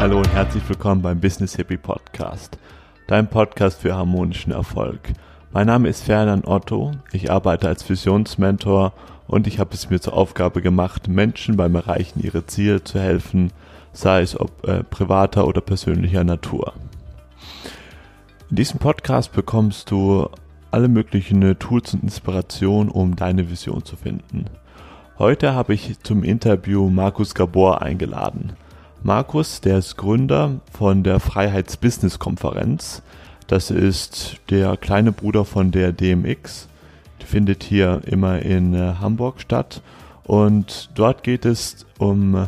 [0.00, 2.56] Hallo und herzlich willkommen beim Business Hippie Podcast,
[3.06, 4.98] dein Podcast für harmonischen Erfolg.
[5.52, 8.94] Mein Name ist Ferdinand Otto, ich arbeite als Visionsmentor
[9.26, 13.52] und ich habe es mir zur Aufgabe gemacht, Menschen beim Erreichen ihrer Ziele zu helfen,
[13.92, 16.72] sei es ob äh, privater oder persönlicher Natur.
[18.48, 20.30] In diesem Podcast bekommst du
[20.70, 24.46] alle möglichen Tools und Inspirationen, um deine Vision zu finden.
[25.18, 28.54] Heute habe ich zum Interview Markus Gabor eingeladen.
[29.02, 33.02] Markus, der ist Gründer von der Freiheits-Business-Konferenz.
[33.46, 36.68] Das ist der kleine Bruder von der DMX.
[37.22, 39.80] Die findet hier immer in äh, Hamburg statt.
[40.24, 42.46] Und dort geht es um äh,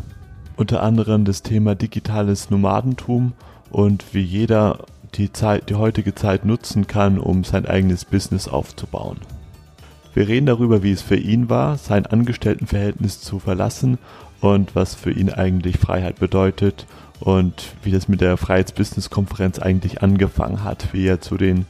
[0.56, 3.32] unter anderem das Thema digitales Nomadentum
[3.70, 9.16] und wie jeder die Zeit, die heutige Zeit nutzen kann, um sein eigenes Business aufzubauen.
[10.12, 13.96] Wir reden darüber, wie es für ihn war, sein Angestelltenverhältnis zu verlassen
[14.42, 16.86] und was für ihn eigentlich Freiheit bedeutet
[17.20, 21.64] und wie das mit der Freiheits-Business-Konferenz eigentlich angefangen hat, wie er zu den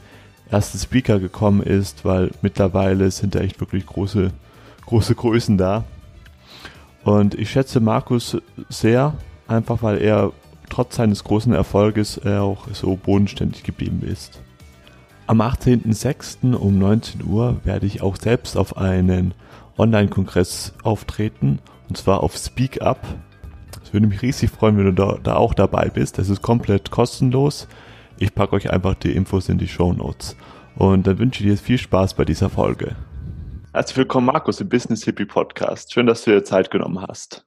[0.49, 4.31] ersten Speaker gekommen ist, weil mittlerweile sind da echt wirklich große,
[4.87, 5.83] große Größen da.
[7.03, 8.37] Und ich schätze Markus
[8.69, 9.13] sehr,
[9.47, 10.31] einfach weil er
[10.69, 14.41] trotz seines großen Erfolges auch so bodenständig geblieben ist.
[15.27, 16.55] Am 18.06.
[16.55, 19.35] um 19 Uhr werde ich auch selbst auf einen
[19.77, 21.59] Online-Kongress auftreten
[21.93, 23.05] und zwar auf Speak Up.
[23.83, 26.17] Es würde mich riesig freuen, wenn du da, da auch dabei bist.
[26.17, 27.67] Das ist komplett kostenlos.
[28.17, 30.35] Ich packe euch einfach die Infos in die Show Notes.
[30.75, 32.95] Und dann wünsche ich dir viel Spaß bei dieser Folge.
[33.73, 35.93] Herzlich willkommen, Markus, im Business Hippie Podcast.
[35.93, 37.45] Schön, dass du dir Zeit genommen hast.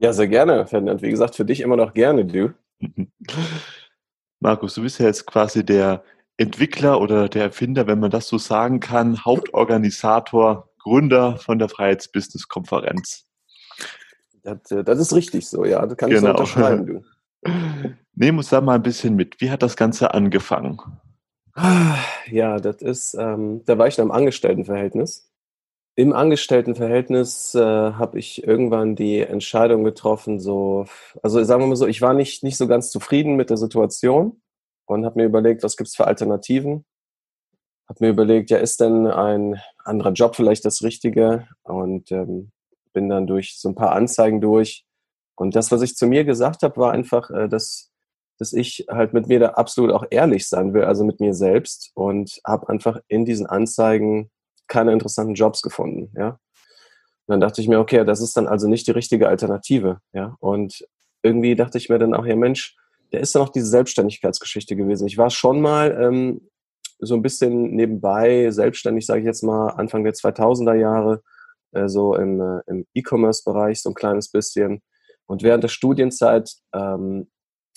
[0.00, 1.00] Ja, sehr gerne, Ferdinand.
[1.00, 2.52] Wie gesagt, für dich immer noch gerne, du.
[4.38, 6.04] Markus, du bist ja jetzt quasi der
[6.36, 13.25] Entwickler oder der Erfinder, wenn man das so sagen kann, Hauptorganisator, Gründer von der Freiheits-Business-Konferenz.
[14.46, 15.84] Das, äh, das, ist richtig so, ja.
[15.84, 16.20] Das kann genau.
[16.20, 17.04] ich so unterschreiben, du.
[18.14, 19.40] Nehmen uns da mal ein bisschen mit.
[19.40, 20.80] Wie hat das Ganze angefangen?
[22.30, 25.30] Ja, das ist, ähm, da war ich in einem Angestelltenverhältnis.
[25.94, 30.84] Im Angestelltenverhältnis äh, habe ich irgendwann die Entscheidung getroffen, so,
[31.22, 34.42] also sagen wir mal so, ich war nicht, nicht so ganz zufrieden mit der Situation
[34.84, 36.84] und habe mir überlegt, was gibt's für Alternativen.
[37.88, 41.48] Habe mir überlegt, ja, ist denn ein anderer Job vielleicht das Richtige?
[41.62, 42.50] Und ähm,
[42.96, 44.86] bin dann durch so ein paar Anzeigen durch.
[45.34, 47.90] Und das, was ich zu mir gesagt habe, war einfach, äh, dass,
[48.38, 51.90] dass ich halt mit mir da absolut auch ehrlich sein will, also mit mir selbst.
[51.92, 54.30] Und habe einfach in diesen Anzeigen
[54.66, 56.10] keine interessanten Jobs gefunden.
[56.16, 56.38] Ja.
[57.26, 60.00] Und dann dachte ich mir, okay, das ist dann also nicht die richtige Alternative.
[60.14, 60.38] Ja.
[60.40, 60.88] Und
[61.22, 62.76] irgendwie dachte ich mir dann auch, ja Mensch,
[63.12, 65.06] der ist dann auch diese Selbstständigkeitsgeschichte gewesen.
[65.06, 66.48] Ich war schon mal ähm,
[66.98, 71.22] so ein bisschen nebenbei selbstständig, sage ich jetzt mal, Anfang der 2000er Jahre,
[71.76, 74.82] äh, so im, äh, im E-Commerce-Bereich so ein kleines bisschen.
[75.26, 77.28] Und während der Studienzeit ähm,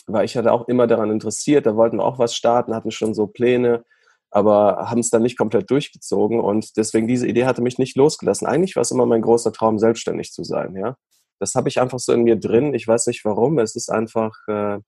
[0.07, 3.13] war ich halt auch immer daran interessiert, da wollten wir auch was starten, hatten schon
[3.13, 3.83] so Pläne,
[4.31, 8.47] aber haben es dann nicht komplett durchgezogen und deswegen diese Idee hatte mich nicht losgelassen.
[8.47, 10.95] Eigentlich war es immer mein großer Traum, selbstständig zu sein, ja.
[11.39, 12.73] Das habe ich einfach so in mir drin.
[12.73, 13.59] Ich weiß nicht warum.
[13.59, 14.79] Es ist einfach, äh,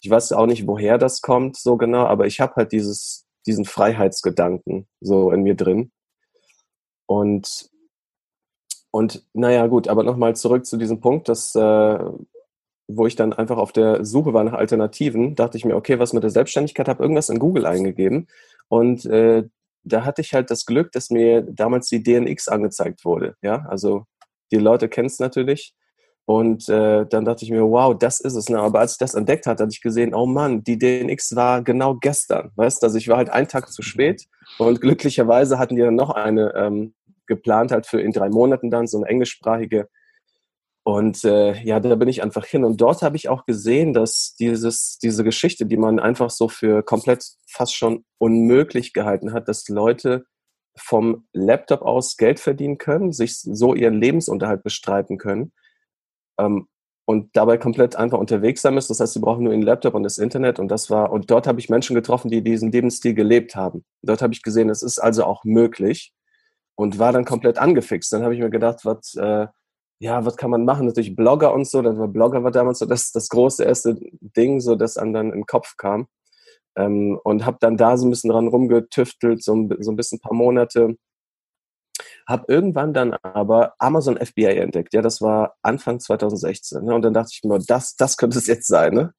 [0.00, 3.66] ich weiß auch nicht, woher das kommt so genau, aber ich habe halt dieses, diesen
[3.66, 5.92] Freiheitsgedanken so in mir drin.
[7.06, 7.68] Und,
[8.92, 11.98] und naja, gut, aber nochmal zurück zu diesem Punkt, dass, äh,
[12.86, 16.12] wo ich dann einfach auf der Suche war nach Alternativen, dachte ich mir, okay, was
[16.12, 18.28] mit der Selbstständigkeit, habe irgendwas in Google eingegeben
[18.68, 19.44] und äh,
[19.84, 23.34] da hatte ich halt das Glück, dass mir damals die DNX angezeigt wurde.
[23.42, 24.04] Ja, also
[24.52, 25.74] die Leute kennen es natürlich.
[26.24, 28.48] Und äh, dann dachte ich mir, wow, das ist es.
[28.48, 28.60] Ne?
[28.60, 31.96] Aber als ich das entdeckt hatte, hatte ich gesehen, oh Mann, die DNX war genau
[31.96, 32.52] gestern.
[32.54, 34.26] Weißt du, also ich war halt einen Tag zu spät
[34.58, 36.94] und glücklicherweise hatten die dann noch eine ähm,
[37.26, 39.88] geplant, halt für in drei Monaten dann, so eine englischsprachige.
[40.84, 42.64] Und äh, ja, da bin ich einfach hin.
[42.64, 46.82] Und dort habe ich auch gesehen, dass dieses, diese Geschichte, die man einfach so für
[46.82, 50.24] komplett fast schon unmöglich gehalten hat, dass Leute
[50.76, 55.52] vom Laptop aus Geld verdienen können, sich so ihren Lebensunterhalt bestreiten können
[56.38, 56.66] ähm,
[57.04, 58.92] und dabei komplett einfach unterwegs sein müssen.
[58.92, 61.46] Das heißt, sie brauchen nur einen Laptop und das Internet und das war, und dort
[61.46, 63.84] habe ich Menschen getroffen, die diesen Lebensstil gelebt haben.
[64.02, 66.12] Dort habe ich gesehen, es ist also auch möglich
[66.76, 68.12] und war dann komplett angefixt.
[68.12, 69.46] Dann habe ich mir gedacht, was, äh,
[70.00, 70.86] ja, was kann man machen?
[70.86, 74.60] Natürlich Blogger und so, das war Blogger war damals so das, das große erste Ding,
[74.60, 76.08] so das einem dann den Kopf kam.
[76.76, 80.22] Ähm, und habe dann da so ein bisschen dran rumgetüftelt, so, so ein bisschen ein
[80.22, 80.96] paar Monate
[82.26, 84.94] habe irgendwann dann aber Amazon FBA entdeckt.
[84.94, 86.84] Ja, das war Anfang 2016.
[86.84, 86.94] Ne?
[86.94, 88.94] Und dann dachte ich mir, das, das könnte es jetzt sein.
[88.94, 89.14] Ne?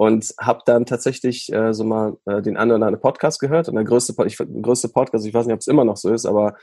[0.00, 3.68] Und habe dann tatsächlich äh, so mal äh, den einen oder anderen Podcast gehört.
[3.68, 6.24] Und der größte, ich, größte Podcast, ich weiß nicht, ob es immer noch so ist,
[6.24, 6.54] aber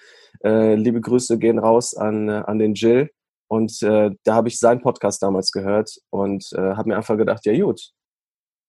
[0.44, 3.10] äh, liebe Grüße gehen raus an, äh, an den Jill.
[3.48, 7.46] Und äh, da habe ich seinen Podcast damals gehört und äh, habe mir einfach gedacht,
[7.46, 7.92] ja gut,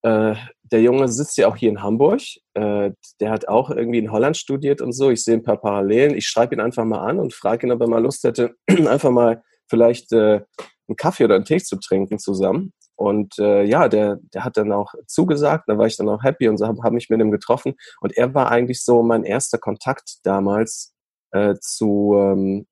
[0.03, 2.21] äh, der Junge sitzt ja auch hier in Hamburg.
[2.55, 5.11] Äh, der hat auch irgendwie in Holland studiert und so.
[5.11, 6.17] Ich sehe ein paar Parallelen.
[6.17, 9.11] Ich schreibe ihn einfach mal an und frage ihn, ob er mal Lust hätte, einfach
[9.11, 10.43] mal vielleicht äh,
[10.88, 12.73] einen Kaffee oder einen Tee zu trinken zusammen.
[12.97, 16.49] Und äh, ja, der, der hat dann auch zugesagt, da war ich dann auch happy
[16.49, 17.75] und so habe hab mich mit ihm getroffen.
[18.00, 20.94] Und er war eigentlich so mein erster Kontakt damals
[21.33, 22.67] äh, zu, ähm,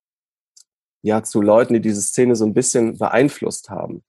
[1.02, 4.02] ja, zu Leuten, die diese Szene so ein bisschen beeinflusst haben.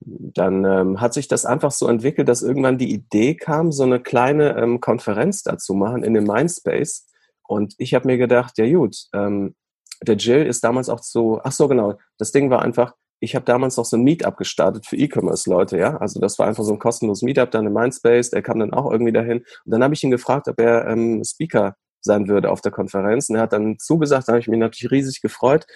[0.00, 4.00] Dann ähm, hat sich das einfach so entwickelt, dass irgendwann die Idee kam, so eine
[4.00, 7.06] kleine ähm, Konferenz dazu machen in dem Mindspace.
[7.42, 9.54] Und ich habe mir gedacht, ja gut, ähm,
[10.02, 13.44] der Jill ist damals auch so, ach so genau, das Ding war einfach, ich habe
[13.44, 15.96] damals noch so ein Meetup gestartet für E-Commerce-Leute, ja.
[15.96, 18.90] Also das war einfach so ein kostenloses Meetup dann in Mindspace, der kam dann auch
[18.90, 19.38] irgendwie dahin.
[19.38, 23.28] Und dann habe ich ihn gefragt, ob er ähm, Speaker sein würde auf der Konferenz.
[23.28, 25.66] Und er hat dann zugesagt, da habe ich mich natürlich riesig gefreut.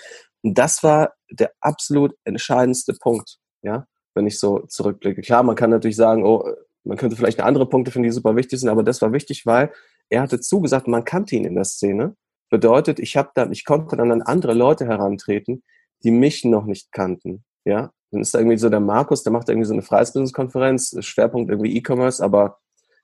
[0.42, 5.22] Und das war der absolut entscheidendste Punkt, ja, wenn ich so zurückblicke.
[5.22, 6.44] Klar, man kann natürlich sagen, oh,
[6.84, 9.70] man könnte vielleicht andere Punkte finden, die super wichtig sind, aber das war wichtig, weil
[10.08, 12.16] er hatte zugesagt, man kannte ihn in der Szene.
[12.48, 15.62] Bedeutet, ich habe dann, ich konnte dann an andere Leute herantreten,
[16.02, 17.44] die mich noch nicht kannten.
[17.64, 21.50] Ja, dann ist da irgendwie so der Markus, der macht irgendwie so eine Freiheitsbusiness-Konferenz, Schwerpunkt
[21.50, 22.58] irgendwie E-Commerce, aber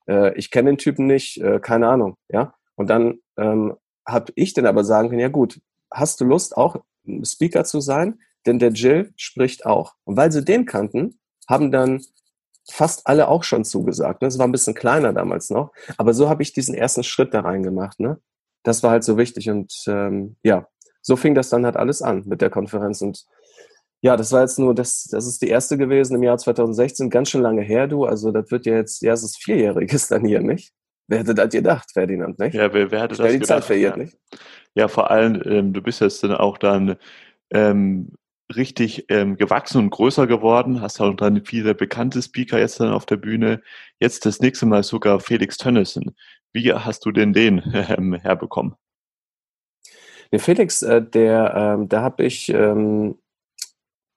[0.08, 2.16] äh, ich kenne den Typen nicht, äh, keine Ahnung.
[2.28, 3.74] Ja, und dann ähm,
[4.06, 5.60] habe ich dann aber sagen können, ja gut,
[5.90, 6.76] hast du Lust auch
[7.24, 8.20] Speaker zu sein?
[8.46, 9.94] Denn der Jill spricht auch.
[10.04, 12.00] Und weil sie den kannten, haben dann
[12.68, 14.22] fast alle auch schon zugesagt.
[14.22, 15.72] Das war ein bisschen kleiner damals noch.
[15.96, 18.00] Aber so habe ich diesen ersten Schritt da reingemacht.
[18.00, 18.20] Ne?
[18.62, 19.50] Das war halt so wichtig.
[19.50, 20.68] Und ähm, ja,
[21.06, 23.00] so fing das dann halt alles an mit der Konferenz.
[23.00, 23.26] Und
[24.02, 27.30] ja, das war jetzt nur, das, das ist die erste gewesen im Jahr 2016, ganz
[27.30, 28.04] schön lange her, du.
[28.04, 30.72] Also das wird ja jetzt, ja, es ist vierjähriges dann hier, nicht?
[31.06, 32.54] Wer hätte das gedacht, Ferdinand, nicht?
[32.54, 33.46] Ja, wer, wer hätte das die gedacht?
[33.46, 34.02] Zeit verjährt, ja.
[34.02, 34.18] nicht?
[34.74, 36.96] ja, vor allem, ähm, du bist jetzt dann auch dann
[37.50, 38.10] ähm,
[38.54, 43.06] richtig ähm, gewachsen und größer geworden, hast auch dann viele bekannte Speaker jetzt dann auf
[43.06, 43.62] der Bühne.
[44.00, 46.16] Jetzt das nächste Mal sogar Felix Tönnissen.
[46.52, 48.74] Wie hast du denn den ähm, herbekommen?
[50.32, 53.18] Der Felix, äh, der, ähm, da habe ich, ähm,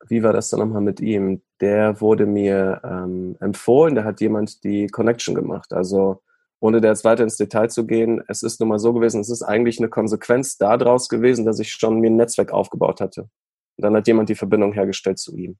[0.07, 1.41] wie war das dann nochmal mit ihm?
[1.61, 5.73] Der wurde mir ähm, empfohlen, da hat jemand die Connection gemacht.
[5.73, 6.21] Also
[6.59, 9.29] ohne da jetzt weiter ins Detail zu gehen, es ist nun mal so gewesen, es
[9.29, 13.21] ist eigentlich eine Konsequenz daraus gewesen, dass ich schon mir ein Netzwerk aufgebaut hatte.
[13.21, 15.57] Und dann hat jemand die Verbindung hergestellt zu ihm.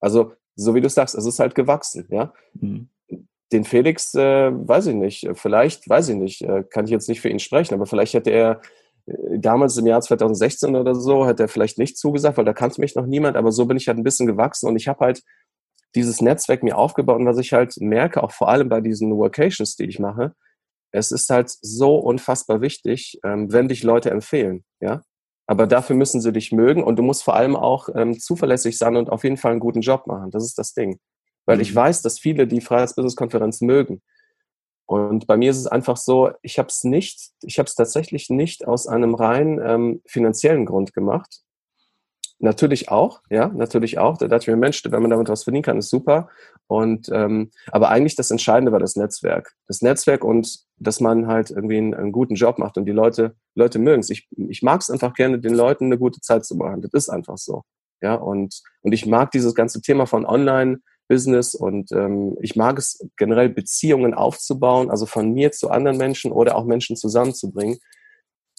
[0.00, 2.32] Also, so wie du sagst, es ist halt gewachsen, ja.
[2.54, 2.88] Mhm.
[3.50, 7.22] Den Felix, äh, weiß ich nicht, vielleicht, weiß ich nicht, äh, kann ich jetzt nicht
[7.22, 8.60] für ihn sprechen, aber vielleicht hätte er
[9.38, 12.94] damals im Jahr 2016 oder so, hätte er vielleicht nicht zugesagt, weil da kannte mich
[12.94, 15.22] noch niemand, aber so bin ich halt ein bisschen gewachsen und ich habe halt
[15.94, 19.76] dieses Netzwerk mir aufgebaut und was ich halt merke, auch vor allem bei diesen Workations,
[19.76, 20.34] die ich mache,
[20.92, 25.02] es ist halt so unfassbar wichtig, ähm, wenn dich Leute empfehlen, ja.
[25.46, 28.96] Aber dafür müssen sie dich mögen und du musst vor allem auch ähm, zuverlässig sein
[28.96, 30.30] und auf jeden Fall einen guten Job machen.
[30.30, 30.98] Das ist das Ding.
[31.46, 31.76] Weil ich Mhm.
[31.76, 34.02] weiß, dass viele die Freiheitsbusiness-Konferenz mögen.
[34.88, 38.30] Und bei mir ist es einfach so, ich habe es nicht, ich habe es tatsächlich
[38.30, 41.42] nicht aus einem rein ähm, finanziellen Grund gemacht.
[42.38, 44.16] Natürlich auch, ja, natürlich auch.
[44.16, 46.30] Da dachte ich mir, Mensch, wenn man damit was verdienen kann, ist super.
[46.68, 49.52] Und ähm, aber eigentlich das Entscheidende war das Netzwerk.
[49.66, 53.36] Das Netzwerk und dass man halt irgendwie einen, einen guten Job macht und die Leute,
[53.54, 54.08] Leute mögen es.
[54.08, 56.80] Ich, ich mag es einfach gerne, den Leuten eine gute Zeit zu machen.
[56.80, 57.62] Das ist einfach so.
[58.00, 60.24] Ja, und, und ich mag dieses ganze Thema von
[61.08, 66.32] Online-Business und ähm, ich mag es generell, Beziehungen aufzubauen, also von mir zu anderen Menschen
[66.32, 67.78] oder auch Menschen zusammenzubringen.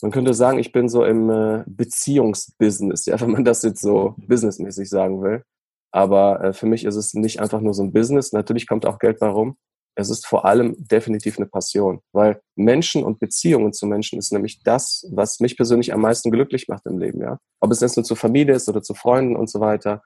[0.01, 4.15] Man könnte sagen, ich bin so im äh, Beziehungsbusiness, ja, wenn man das jetzt so
[4.17, 5.43] businessmäßig sagen will.
[5.91, 8.31] Aber äh, für mich ist es nicht einfach nur so ein Business.
[8.31, 9.57] Natürlich kommt auch Geld bei rum.
[9.95, 14.61] Es ist vor allem definitiv eine Passion, weil Menschen und Beziehungen zu Menschen ist nämlich
[14.63, 17.37] das, was mich persönlich am meisten glücklich macht im Leben, ja.
[17.59, 20.01] Ob es jetzt nur zur Familie ist oder zu Freunden und so weiter.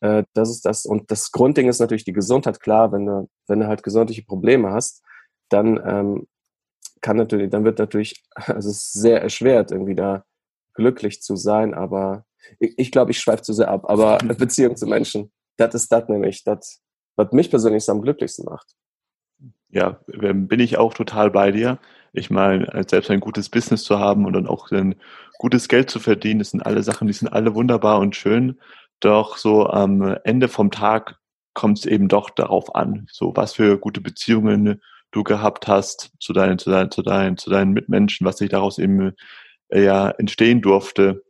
[0.00, 0.86] Äh, das ist das.
[0.86, 2.60] Und das Grundding ist natürlich die Gesundheit.
[2.60, 5.02] Klar, wenn du, wenn du halt gesundheitliche Probleme hast,
[5.48, 6.26] dann ähm,
[7.00, 10.24] kann natürlich, dann wird natürlich, also es ist sehr erschwert, irgendwie da
[10.74, 12.24] glücklich zu sein, aber
[12.58, 13.88] ich, ich glaube, ich schweife zu sehr ab.
[13.88, 16.80] Aber Beziehung zu Menschen, das ist das nämlich, das,
[17.16, 18.74] was mich persönlich am glücklichsten macht.
[19.68, 21.78] Ja, ähm, bin ich auch total bei dir.
[22.12, 24.96] Ich meine, als selbst ein gutes Business zu haben und dann auch ein
[25.38, 28.58] gutes Geld zu verdienen, das sind alle Sachen, die sind alle wunderbar und schön.
[29.00, 31.18] Doch so am Ende vom Tag
[31.54, 34.80] kommt es eben doch darauf an, so was für gute Beziehungen
[35.10, 38.78] du gehabt hast zu deinen, zu deinen, zu deinen, zu deinen Mitmenschen, was sich daraus
[38.78, 39.14] eben
[39.68, 41.24] äh, ja entstehen durfte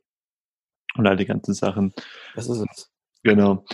[0.97, 1.95] und all die ganzen Sachen.
[2.35, 2.91] Das ist es.
[3.23, 3.65] Genau.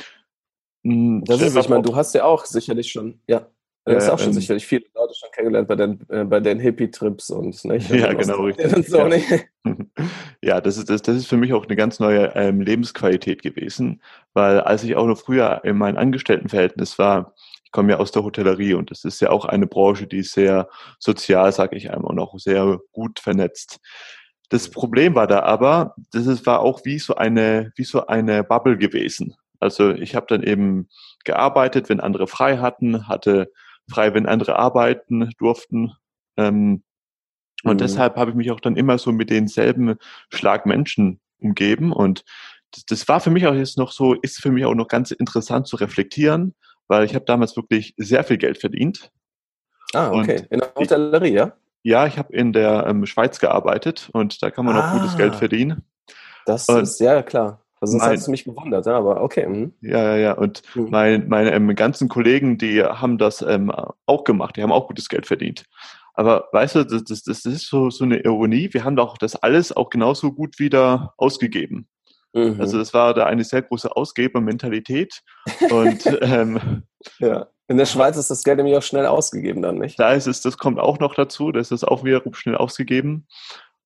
[0.82, 1.56] Mm, Das ist.
[1.56, 3.48] Ich meine, du hast ja auch sicherlich schon, ja.
[3.86, 6.58] Du hast auch schon ähm, sicherlich viele Leute schon kennengelernt bei den, äh, bei den
[6.58, 7.88] Hippie-Trips und nicht?
[7.88, 8.88] Ja, genau, richtig.
[8.88, 9.38] So, ja.
[10.42, 14.02] ja, das ist, das, das ist für mich auch eine ganz neue ähm, Lebensqualität gewesen,
[14.34, 18.24] weil als ich auch noch früher in meinem Angestelltenverhältnis war, ich komme ja aus der
[18.24, 22.18] Hotellerie und das ist ja auch eine Branche, die sehr sozial, sage ich einmal, und
[22.18, 23.78] auch sehr gut vernetzt.
[24.48, 28.42] Das Problem war da aber, das ist, war auch wie so eine, wie so eine
[28.42, 29.36] Bubble gewesen.
[29.60, 30.88] Also ich habe dann eben
[31.24, 33.52] gearbeitet, wenn andere frei hatten, hatte
[33.88, 35.92] frei, wenn andere arbeiten durften.
[36.36, 36.82] Ähm,
[37.64, 37.78] und mhm.
[37.78, 39.96] deshalb habe ich mich auch dann immer so mit denselben
[40.32, 41.92] Schlag Menschen umgeben.
[41.92, 42.24] Und
[42.72, 45.10] das, das war für mich auch jetzt noch so, ist für mich auch noch ganz
[45.10, 46.54] interessant zu reflektieren,
[46.88, 49.10] weil ich habe damals wirklich sehr viel Geld verdient.
[49.94, 50.38] Ah, okay.
[50.38, 51.52] Und in der Hotellerie, ja?
[51.82, 55.16] Ja, ich habe in der ähm, Schweiz gearbeitet und da kann man ah, auch gutes
[55.16, 55.84] Geld verdienen.
[56.44, 57.64] Das und ist ja klar.
[57.86, 59.46] Also sonst hat mich gewundert, aber okay.
[59.46, 59.72] Mhm.
[59.80, 60.32] Ja, ja, ja.
[60.32, 60.88] Und mhm.
[60.90, 63.72] mein, meine ähm, ganzen Kollegen, die haben das ähm,
[64.06, 65.64] auch gemacht, die haben auch gutes Geld verdient.
[66.14, 68.70] Aber weißt du, das, das, das ist so, so eine Ironie.
[68.72, 71.88] Wir haben doch das alles auch genauso gut wieder ausgegeben.
[72.32, 72.60] Mhm.
[72.60, 75.22] Also das war da eine sehr große Ausgebermentalität.
[75.70, 76.82] Und ähm,
[77.18, 77.46] ja.
[77.68, 79.98] In der Schweiz ist das Geld nämlich auch schnell ausgegeben dann, nicht?
[79.98, 83.26] Da ist es, das kommt auch noch dazu, das ist auch wiederum schnell ausgegeben.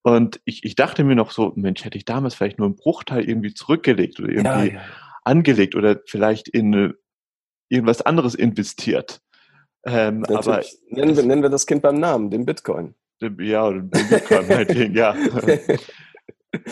[0.02, 3.28] Und ich, ich dachte mir noch so, Mensch, hätte ich damals vielleicht nur einen Bruchteil
[3.28, 4.80] irgendwie zurückgelegt oder irgendwie ja, ja.
[5.24, 6.94] angelegt oder vielleicht in
[7.68, 9.20] irgendwas anderes investiert.
[9.84, 12.94] Ähm, aber nennen wir, nennen wir das Kind beim Namen, den Bitcoin.
[13.20, 15.14] Ja, den Bitcoin, meinetwegen, ja.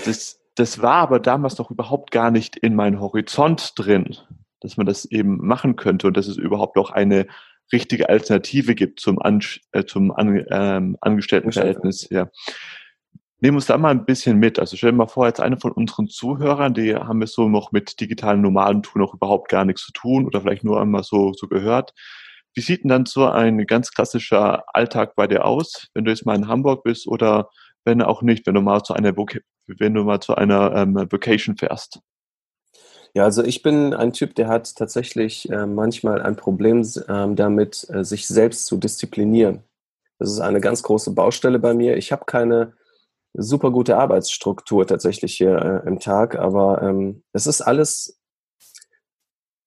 [0.04, 4.16] Das, das war aber damals noch überhaupt gar nicht in meinen Horizont drin,
[4.60, 7.26] dass man das eben machen könnte und dass es überhaupt auch eine
[7.72, 9.40] richtige Alternative gibt zum, An
[9.72, 12.08] äh, zum An ähm, Angestelltenverhältnis.
[12.10, 12.30] Ja.
[13.40, 14.58] Nehmen uns da mal ein bisschen mit.
[14.58, 17.70] Also stell dir mal vor, jetzt eine von unseren Zuhörern, die haben wir so noch
[17.70, 21.46] mit digitalen Nomadentum noch überhaupt gar nichts zu tun oder vielleicht nur einmal so, so
[21.46, 21.94] gehört.
[22.54, 26.26] Wie sieht denn dann so ein ganz klassischer Alltag bei dir aus, wenn du jetzt
[26.26, 27.50] mal in Hamburg bist oder
[27.84, 31.56] wenn auch nicht, wenn du mal zu einer, wenn du mal zu einer ähm, Vacation
[31.56, 32.00] fährst?
[33.14, 37.86] Ja, also ich bin ein Typ, der hat tatsächlich äh, manchmal ein Problem äh, damit,
[37.90, 39.62] äh, sich selbst zu disziplinieren.
[40.18, 41.96] Das ist eine ganz große Baustelle bei mir.
[41.96, 42.74] Ich habe keine
[43.34, 48.20] super gute Arbeitsstruktur tatsächlich hier äh, im Tag, aber ähm, es ist alles,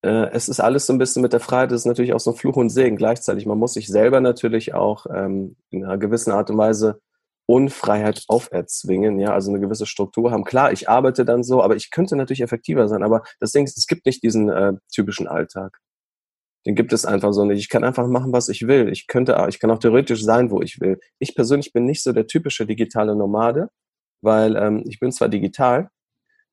[0.03, 2.32] äh, es ist alles so ein bisschen mit der Freiheit, es ist natürlich auch so
[2.32, 3.46] ein Fluch und Segen gleichzeitig.
[3.46, 7.01] Man muss sich selber natürlich auch ähm, in einer gewissen Art und Weise
[7.48, 10.46] Unfreiheit auferzwingen, ja, also eine gewisse Struktur haben.
[10.46, 13.77] Klar, ich arbeite dann so, aber ich könnte natürlich effektiver sein, aber das Ding ist,
[13.77, 15.80] es gibt nicht diesen äh, typischen Alltag.
[16.65, 17.60] Den gibt es einfach so nicht.
[17.60, 18.89] Ich kann einfach machen, was ich will.
[18.89, 21.00] Ich könnte, ich kann auch theoretisch sein, wo ich will.
[21.20, 23.70] Ich persönlich bin nicht so der typische digitale Nomade,
[24.22, 25.89] weil ähm, ich bin zwar digital,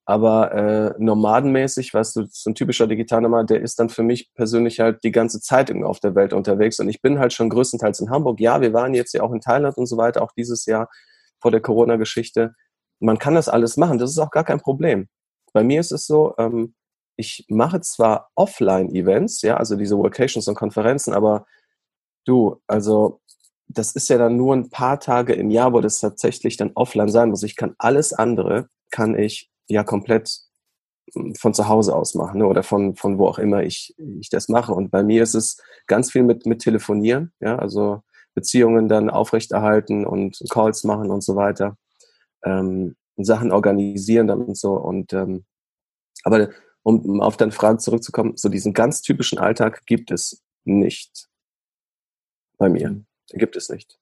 [0.08, 4.80] aber äh, nomadenmäßig, weißt du, so ein typischer Digitalnomad, der ist dann für mich persönlich
[4.80, 6.80] halt die ganze Zeit irgendwie auf der Welt unterwegs.
[6.80, 8.40] Und ich bin halt schon größtenteils in Hamburg.
[8.40, 10.88] Ja, wir waren jetzt ja auch in Thailand und so weiter, auch dieses Jahr
[11.42, 12.54] vor der Corona-Geschichte.
[13.00, 15.08] Man kann das alles machen, das ist auch gar kein Problem.
[15.52, 16.74] Bei mir ist es so, ähm,
[17.18, 21.46] ich mache zwar Offline-Events, ja, also diese Workations und Konferenzen, aber
[22.24, 23.20] du, also
[23.66, 27.08] das ist ja dann nur ein paar Tage im Jahr, wo das tatsächlich dann offline
[27.08, 27.42] sein muss.
[27.42, 30.38] Ich kann alles andere, kann ich ja komplett
[31.12, 32.46] hm, von zu Hause aus machen ne?
[32.46, 34.72] oder von, von wo auch immer ich, ich das mache.
[34.72, 38.02] Und bei mir ist es ganz viel mit, mit Telefonieren, ja, also
[38.34, 41.76] Beziehungen dann aufrechterhalten und Calls machen und so weiter.
[42.44, 44.74] Ähm, Sachen organisieren dann und so.
[44.74, 45.44] Und ähm,
[46.22, 46.48] aber
[46.82, 51.28] um auf deine Frage zurückzukommen, so diesen ganz typischen Alltag gibt es nicht
[52.56, 52.88] bei mir.
[53.32, 53.98] Den gibt es nicht.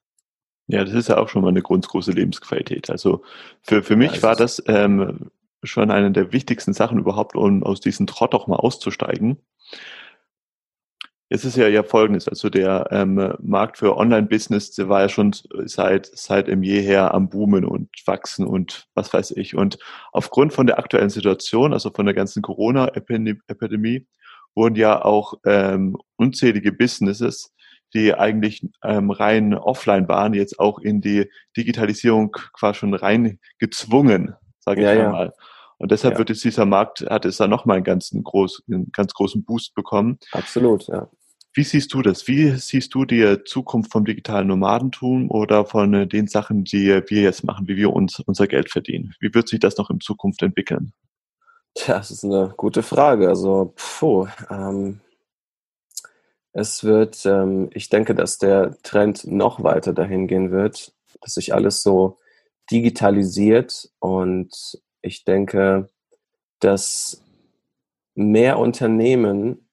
[0.68, 2.90] Ja, das ist ja auch schon mal eine ganz große Lebensqualität.
[2.90, 3.22] Also
[3.62, 5.30] für, für mich ja, war das ähm,
[5.62, 9.38] schon eine der wichtigsten Sachen überhaupt, um aus diesem Trott auch mal auszusteigen.
[11.28, 15.34] Es ist ja ja folgendes, also der ähm, Markt für Online-Business, der war ja schon
[15.64, 19.56] seit seit im jeher am Boomen und wachsen und was weiß ich.
[19.56, 19.78] Und
[20.12, 24.06] aufgrund von der aktuellen Situation, also von der ganzen Corona-Epidemie,
[24.54, 27.52] wurden ja auch ähm, unzählige Businesses,
[27.92, 34.34] die eigentlich ähm, rein offline waren, jetzt auch in die Digitalisierung quasi schon rein gezwungen,
[34.60, 35.32] sage ich ja, mal.
[35.78, 36.18] Und deshalb ja.
[36.18, 39.74] wird jetzt dieser Markt, hat es da nochmal einen ganz, groß, einen ganz großen Boost
[39.74, 40.18] bekommen.
[40.32, 41.08] Absolut, ja.
[41.52, 42.28] Wie siehst du das?
[42.28, 47.22] Wie siehst du die Zukunft vom digitalen Nomadentum oder von äh, den Sachen, die wir
[47.22, 49.14] jetzt machen, wie wir uns unser Geld verdienen?
[49.20, 50.92] Wie wird sich das noch in Zukunft entwickeln?
[51.74, 53.28] Tja, das ist eine gute Frage.
[53.28, 55.00] Also, puh, ähm,
[56.52, 60.92] es wird, ähm, ich denke, dass der Trend noch weiter dahin gehen wird,
[61.22, 62.18] dass sich alles so
[62.70, 65.88] digitalisiert und ich denke,
[66.60, 67.22] dass
[68.14, 69.66] mehr Unternehmen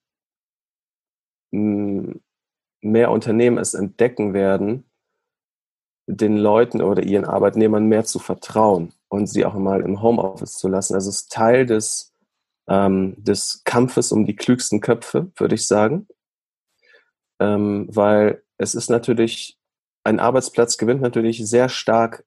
[2.83, 4.85] mehr Unternehmen es entdecken werden,
[6.07, 10.67] den Leuten oder ihren Arbeitnehmern mehr zu vertrauen und sie auch mal im Homeoffice zu
[10.67, 10.95] lassen.
[10.95, 12.13] Also es ist Teil des,
[12.67, 16.07] ähm, des Kampfes um die klügsten Köpfe, würde ich sagen.
[17.39, 19.57] Ähm, weil es ist natürlich,
[20.03, 22.25] ein Arbeitsplatz gewinnt natürlich sehr stark,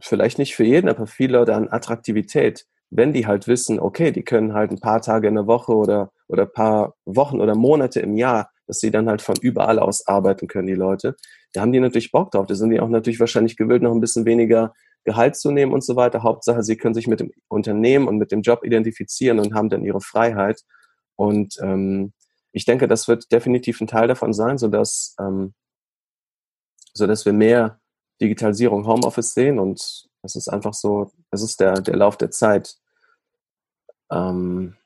[0.00, 4.22] vielleicht nicht für jeden, aber viele Leute an Attraktivität, wenn die halt wissen, okay, die
[4.22, 8.00] können halt ein paar Tage in der Woche oder, oder ein paar Wochen oder Monate
[8.00, 11.16] im Jahr dass sie dann halt von überall aus arbeiten können, die Leute.
[11.52, 12.46] Da haben die natürlich Bock drauf.
[12.46, 15.84] Da sind die auch natürlich wahrscheinlich gewillt, noch ein bisschen weniger Gehalt zu nehmen und
[15.84, 16.22] so weiter.
[16.22, 19.84] Hauptsache, sie können sich mit dem Unternehmen und mit dem Job identifizieren und haben dann
[19.84, 20.60] ihre Freiheit.
[21.16, 22.12] Und ähm,
[22.52, 25.52] ich denke, das wird definitiv ein Teil davon sein, sodass, ähm,
[26.94, 27.79] sodass wir mehr
[28.20, 32.76] Digitalisierung Homeoffice sehen und es ist einfach so, es ist der, der Lauf der Zeit.
[34.12, 34.76] Ähm,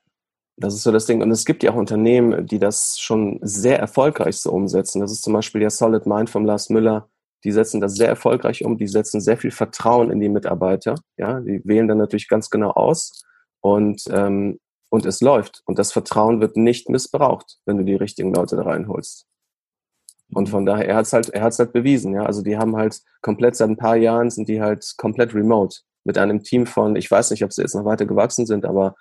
[0.57, 1.21] das ist so das Ding.
[1.21, 5.01] Und es gibt ja auch Unternehmen, die das schon sehr erfolgreich so umsetzen.
[5.01, 7.09] Das ist zum Beispiel der Solid Mind von Lars Müller.
[7.43, 8.77] Die setzen das sehr erfolgreich um.
[8.77, 10.95] Die setzen sehr viel Vertrauen in die Mitarbeiter.
[11.17, 13.23] Ja, die wählen dann natürlich ganz genau aus
[13.61, 15.61] und ähm, und es läuft.
[15.65, 19.27] Und das Vertrauen wird nicht missbraucht, wenn du die richtigen Leute da reinholst.
[20.35, 22.25] Und von daher, er hat es halt, er hat's halt bewiesen, ja.
[22.25, 25.77] Also die haben halt komplett seit ein paar Jahren sind die halt komplett remote.
[26.03, 28.95] Mit einem Team von, ich weiß nicht, ob sie jetzt noch weiter gewachsen sind, aber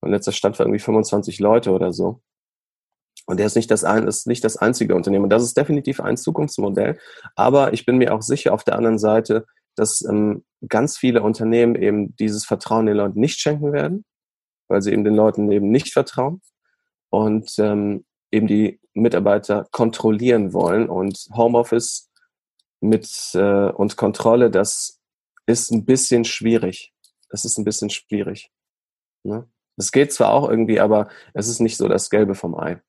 [0.00, 2.20] mein letzter Stand war irgendwie 25 Leute oder so.
[3.26, 5.24] Und der ist nicht das, ein, ist nicht das einzige Unternehmen.
[5.24, 6.98] Und das ist definitiv ein Zukunftsmodell.
[7.36, 11.76] Aber ich bin mir auch sicher auf der anderen Seite, dass ähm, ganz viele Unternehmen
[11.76, 14.04] eben dieses Vertrauen den Leuten nicht schenken werden,
[14.66, 16.40] weil sie eben den Leuten eben nicht vertrauen
[17.10, 20.88] und ähm, eben die Mitarbeiter kontrollieren wollen.
[20.88, 22.10] Und Homeoffice
[22.80, 25.00] mit äh, und Kontrolle, das
[25.46, 26.92] ist ein bisschen schwierig.
[27.28, 28.50] Das ist ein bisschen schwierig.
[29.22, 29.48] Ne?
[29.76, 32.80] Es geht zwar auch irgendwie, aber es ist nicht so das Gelbe vom Ei.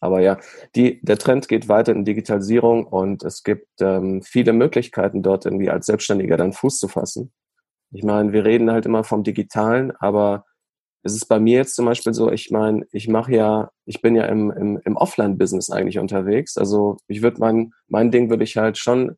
[0.00, 0.38] Aber ja,
[0.74, 5.70] die, der Trend geht weiter in Digitalisierung und es gibt ähm, viele Möglichkeiten, dort irgendwie
[5.70, 7.32] als Selbstständiger dann Fuß zu fassen.
[7.92, 10.46] Ich meine, wir reden halt immer vom Digitalen, aber
[11.02, 14.14] es ist bei mir jetzt zum Beispiel so, ich meine, ich mache ja, ich bin
[14.16, 16.58] ja im, im, im Offline-Business eigentlich unterwegs.
[16.58, 19.16] Also ich würde mein, mein Ding würde ich halt schon,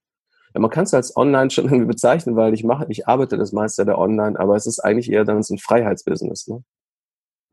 [0.55, 3.53] ja, man kann es als online schon irgendwie bezeichnen, weil ich mache, ich arbeite das
[3.53, 6.49] meiste der online, aber es ist eigentlich eher dann so ein Freiheitsbusiness.
[6.49, 6.65] Ne?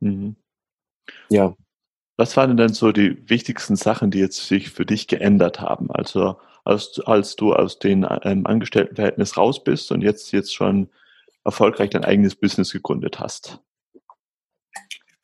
[0.01, 0.35] Mhm.
[1.29, 1.55] Ja.
[2.17, 5.89] Was waren denn so die wichtigsten Sachen, die jetzt sich für dich geändert haben?
[5.89, 10.89] Also als, als du aus dem ähm, Angestelltenverhältnis raus bist und jetzt, jetzt schon
[11.45, 13.61] erfolgreich dein eigenes Business gegründet hast.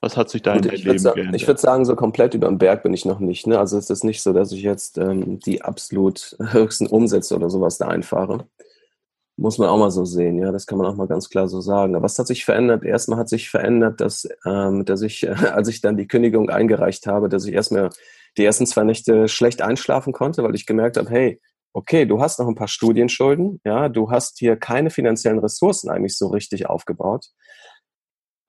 [0.05, 1.41] Was hat sich da in deinem Leben sagen, geändert?
[1.41, 3.47] Ich würde sagen, so komplett über den Berg bin ich noch nicht.
[3.47, 3.57] Ne?
[3.57, 7.79] Also es ist nicht so, dass ich jetzt ähm, die absolut höchsten Umsätze oder sowas
[7.79, 8.45] da einfahre.
[9.35, 11.59] Muss man auch mal so sehen, ja, das kann man auch mal ganz klar so
[11.59, 11.95] sagen.
[11.95, 12.83] Aber was hat sich verändert?
[12.83, 17.07] Erstmal hat sich verändert, dass, ähm, dass ich, äh, als ich dann die Kündigung eingereicht
[17.07, 17.89] habe, dass ich erstmal
[18.37, 21.41] die ersten zwei Nächte schlecht einschlafen konnte, weil ich gemerkt habe, hey,
[21.73, 26.15] okay, du hast noch ein paar Studienschulden, ja, du hast hier keine finanziellen Ressourcen eigentlich
[26.15, 27.31] so richtig aufgebaut.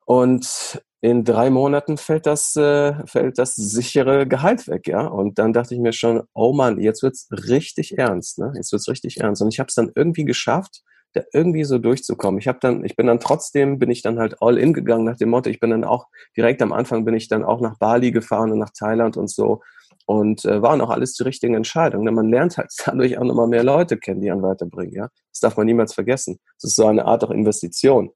[0.07, 5.07] Und in drei Monaten fällt das, äh, fällt das sichere Gehalt weg, ja.
[5.07, 8.53] Und dann dachte ich mir schon, oh Mann, jetzt wird's richtig ernst, ne?
[8.57, 9.43] Jetzt wird's richtig ernst.
[9.43, 12.39] Und ich habe es dann irgendwie geschafft, da irgendwie so durchzukommen.
[12.39, 15.17] Ich habe dann, ich bin dann trotzdem, bin ich dann halt all in gegangen nach
[15.17, 15.51] dem Motto.
[15.51, 18.59] Ich bin dann auch direkt am Anfang bin ich dann auch nach Bali gefahren und
[18.59, 19.61] nach Thailand und so
[20.07, 22.07] und äh, waren auch alles die richtigen Entscheidungen.
[22.07, 24.95] Denn man lernt halt dadurch auch nochmal mehr Leute kennen, die einen weiterbringen.
[24.95, 26.39] Ja, das darf man niemals vergessen.
[26.61, 28.11] Das ist so eine Art auch Investition.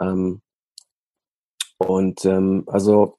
[0.00, 0.42] Ähm,
[1.86, 3.18] und ähm, also,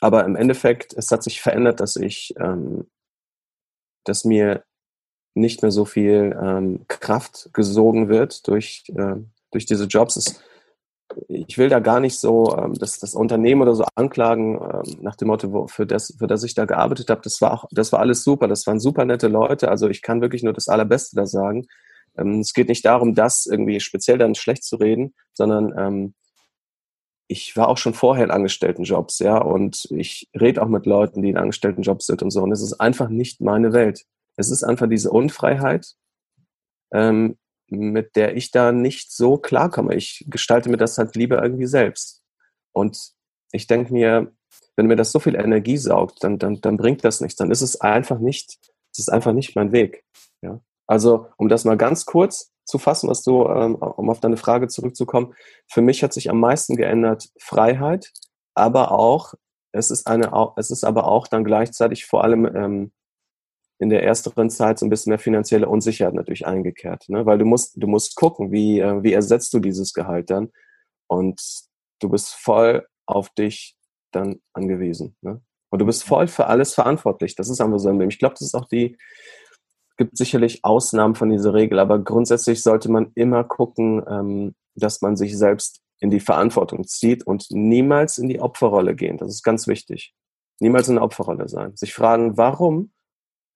[0.00, 2.88] aber im Endeffekt, es hat sich verändert, dass ich, ähm,
[4.04, 4.64] dass mir
[5.34, 9.16] nicht mehr so viel ähm, Kraft gesogen wird durch, äh,
[9.50, 10.16] durch diese Jobs.
[10.16, 10.40] Es,
[11.28, 15.16] ich will da gar nicht so ähm, das, das Unternehmen oder so anklagen ähm, nach
[15.16, 17.20] dem Motto, wo, für, das, für das ich da gearbeitet habe.
[17.22, 18.48] Das war auch, das war alles super.
[18.48, 19.68] Das waren super nette Leute.
[19.68, 21.66] Also ich kann wirklich nur das Allerbeste da sagen.
[22.16, 26.14] Ähm, es geht nicht darum, das irgendwie speziell dann schlecht zu reden, sondern ähm,
[27.28, 31.30] ich war auch schon vorher in Angestelltenjobs, ja, und ich rede auch mit Leuten, die
[31.30, 32.42] in Angestelltenjobs sind und so.
[32.42, 34.04] Und es ist einfach nicht meine Welt.
[34.36, 35.94] Es ist einfach diese Unfreiheit,
[36.92, 37.36] ähm,
[37.68, 39.94] mit der ich da nicht so klarkomme.
[39.94, 42.22] Ich gestalte mir das halt lieber irgendwie selbst.
[42.72, 43.12] Und
[43.50, 44.32] ich denke mir,
[44.76, 47.36] wenn mir das so viel Energie saugt, dann, dann, dann bringt das nichts.
[47.36, 48.58] Dann ist es einfach nicht,
[48.92, 50.04] es ist einfach nicht mein Weg.
[50.42, 50.60] Ja?
[50.86, 54.68] Also, um das mal ganz kurz zu fassen, was du, ähm, um auf deine Frage
[54.68, 55.34] zurückzukommen.
[55.68, 58.12] Für mich hat sich am meisten geändert Freiheit,
[58.54, 59.34] aber auch,
[59.72, 62.92] es ist eine, es ist aber auch dann gleichzeitig vor allem ähm,
[63.78, 67.26] in der ersteren Zeit so ein bisschen mehr finanzielle Unsicherheit natürlich eingekehrt, ne?
[67.26, 70.50] weil du musst, du musst gucken, wie, äh, wie ersetzt du dieses Gehalt dann
[71.08, 71.40] und
[72.00, 73.76] du bist voll auf dich
[74.12, 75.16] dann angewiesen.
[75.20, 75.42] Ne?
[75.70, 77.34] Und du bist voll für alles verantwortlich.
[77.34, 78.10] Das ist einfach so im Leben.
[78.10, 78.96] Ich glaube, das ist auch die,
[79.96, 85.16] gibt sicherlich Ausnahmen von dieser Regel, aber grundsätzlich sollte man immer gucken, ähm, dass man
[85.16, 89.16] sich selbst in die Verantwortung zieht und niemals in die Opferrolle gehen.
[89.16, 90.14] Das ist ganz wichtig.
[90.60, 91.74] Niemals in der Opferrolle sein.
[91.76, 92.92] Sich fragen, warum,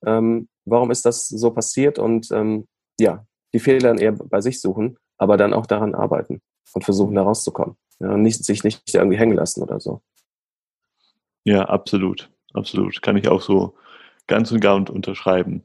[0.04, 2.66] ähm, warum ist das so passiert und ähm,
[2.98, 6.40] ja, die Fehler dann eher bei sich suchen, aber dann auch daran arbeiten
[6.72, 7.76] und versuchen, da rauszukommen.
[7.98, 10.00] Ja, und nicht, sich nicht irgendwie hängen lassen oder so.
[11.44, 12.30] Ja, absolut.
[12.52, 13.00] Absolut.
[13.02, 13.74] Kann ich auch so
[14.26, 15.64] ganz und gar unterschreiben.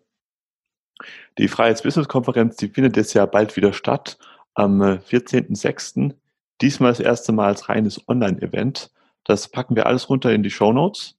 [1.38, 4.18] Die Freiheits-Business-Konferenz, die findet jetzt ja bald wieder statt,
[4.54, 6.10] am 14.06.
[6.10, 6.16] Äh,
[6.62, 8.92] Diesmal das erste Mal als reines Online-Event.
[9.26, 11.18] Das packen wir alles runter in die Show Notes.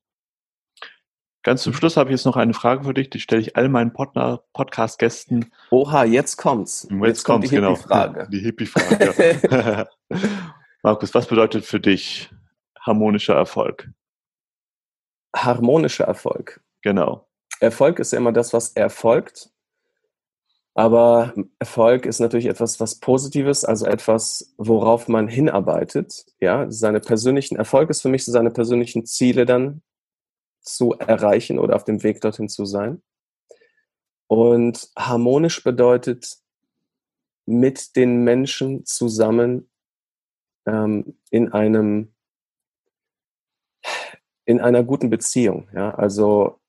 [1.43, 1.77] Ganz zum mhm.
[1.77, 5.53] Schluss habe ich jetzt noch eine Frage für dich, die stelle ich all meinen Podcast-Gästen.
[5.71, 6.89] Oha, jetzt kommt's.
[6.91, 7.77] Jetzt, jetzt kommt die genau.
[7.77, 8.29] Hippie-Frage.
[8.31, 9.89] Die Hippie-Frage.
[10.83, 12.31] Markus, was bedeutet für dich
[12.81, 13.91] harmonischer Erfolg?
[15.37, 16.61] Harmonischer Erfolg.
[16.83, 17.29] Genau.
[17.61, 19.51] Erfolg ist ja immer das, was erfolgt.
[20.77, 26.27] Aber Erfolg ist natürlich etwas, was Positives, also etwas, worauf man hinarbeitet.
[26.39, 29.81] Ja, seine persönlichen Erfolg ist für mich seine persönlichen Ziele dann
[30.61, 33.01] zu erreichen oder auf dem Weg dorthin zu sein.
[34.27, 36.37] Und harmonisch bedeutet
[37.47, 39.71] mit den Menschen zusammen
[40.67, 42.13] ähm, in einem
[44.45, 45.69] in einer guten Beziehung.
[45.73, 46.61] Ja, also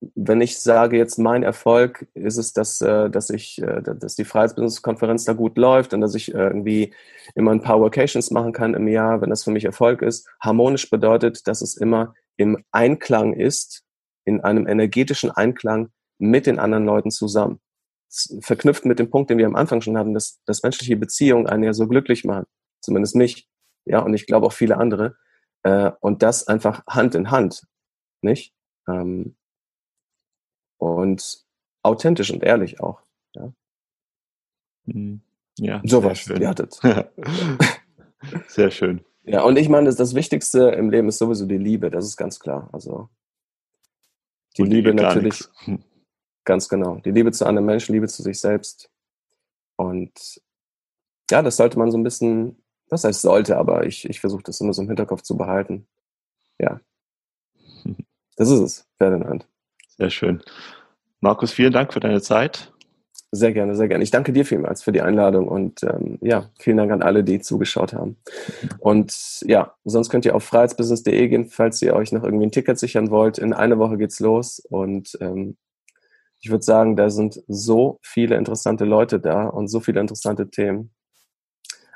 [0.00, 4.24] wenn ich sage jetzt mein Erfolg ist es, dass, äh, dass ich, äh, dass die
[4.24, 6.94] Freiheitsbusiness-Konferenz da gut läuft und dass ich irgendwie
[7.34, 10.28] immer ein paar Vacations machen kann im Jahr, wenn das für mich Erfolg ist.
[10.40, 13.84] Harmonisch bedeutet, dass es immer im Einklang ist,
[14.24, 17.60] in einem energetischen Einklang mit den anderen Leuten zusammen.
[18.40, 21.62] Verknüpft mit dem Punkt, den wir am Anfang schon hatten, dass, dass menschliche Beziehungen einen
[21.62, 22.46] ja so glücklich machen.
[22.80, 23.48] Zumindest mich.
[23.84, 25.16] Ja, und ich glaube auch viele andere.
[25.62, 27.66] Äh, und das einfach Hand in Hand.
[28.22, 28.54] Nicht?
[28.88, 29.36] Ähm,
[30.80, 31.44] und
[31.82, 33.02] authentisch und ehrlich auch.
[33.34, 33.52] Ja,
[34.86, 35.20] mhm.
[35.58, 36.26] ja sowas.
[36.26, 36.80] Hattet.
[38.48, 39.04] sehr schön.
[39.24, 42.16] Ja, und ich meine, das, das Wichtigste im Leben ist sowieso die Liebe, das ist
[42.16, 42.68] ganz klar.
[42.72, 43.08] Also
[44.56, 45.44] die, die Liebe natürlich,
[46.44, 46.96] ganz genau.
[46.96, 48.90] Die Liebe zu einem Menschen, Liebe zu sich selbst.
[49.76, 50.40] Und
[51.30, 54.60] ja, das sollte man so ein bisschen, das heißt sollte, aber ich, ich versuche das
[54.60, 55.86] immer so im Hinterkopf zu behalten.
[56.58, 56.80] Ja.
[58.36, 59.46] Das ist es, Ferdinand.
[60.00, 60.42] Sehr schön.
[61.20, 62.72] Markus, vielen Dank für deine Zeit.
[63.32, 64.02] Sehr gerne, sehr gerne.
[64.02, 67.38] Ich danke dir vielmals für die Einladung und ähm, ja, vielen Dank an alle, die
[67.38, 68.16] zugeschaut haben.
[68.78, 72.78] Und ja, sonst könnt ihr auf freiheitsbusiness.de gehen, falls ihr euch noch irgendwie ein Ticket
[72.78, 73.36] sichern wollt.
[73.36, 75.58] In einer Woche geht's los und ähm,
[76.40, 80.94] ich würde sagen, da sind so viele interessante Leute da und so viele interessante Themen.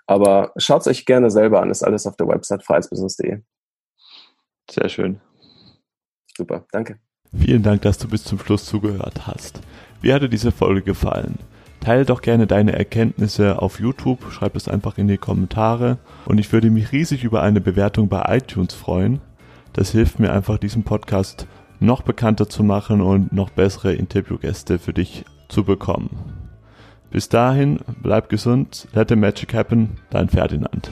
[0.07, 3.41] Aber schaut es euch gerne selber an, ist alles auf der Website freiheitsbusiness.de.
[4.71, 5.23] Sehr schön.
[6.37, 7.04] Super, danke.
[7.39, 9.61] Vielen Dank, dass du bis zum Schluss zugehört hast.
[10.01, 11.39] Wie hat dir diese Folge gefallen?
[11.81, 16.51] Teile doch gerne deine Erkenntnisse auf YouTube, schreib es einfach in die Kommentare und ich
[16.53, 19.21] würde mich riesig über eine Bewertung bei iTunes freuen.
[19.75, 21.47] Das hilft mir einfach, diesen Podcast
[21.81, 26.11] noch bekannter zu machen und noch bessere Interviewgäste für dich zu bekommen.
[27.11, 30.91] Bis dahin, bleib gesund, let the magic happen, dein Ferdinand.